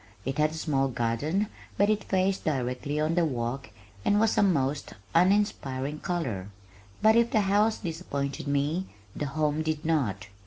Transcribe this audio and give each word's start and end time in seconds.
It 0.25 0.39
had 0.39 0.49
a 0.49 0.55
small 0.55 0.87
garden 0.87 1.45
but 1.77 1.87
it 1.87 2.05
faced 2.05 2.43
directly 2.43 2.99
on 2.99 3.13
the 3.13 3.23
walk 3.23 3.69
and 4.03 4.19
was 4.19 4.35
a 4.35 4.41
most 4.41 4.95
uninspiring 5.13 5.99
color. 5.99 6.47
But 7.03 7.15
if 7.15 7.29
the 7.29 7.41
house 7.41 7.77
disappointed 7.77 8.47
me 8.47 8.87
the 9.15 9.27
home 9.27 9.61
did 9.61 9.85
not. 9.85 10.25